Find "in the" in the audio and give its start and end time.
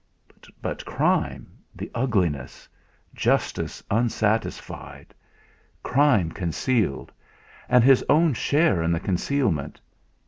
8.81-8.99